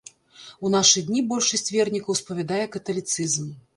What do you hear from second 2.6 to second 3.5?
каталіцызм.